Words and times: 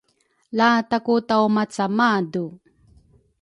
La 0.57 0.69
taku 0.89 1.13
tawmaca 1.27 1.85
madu 1.97 2.45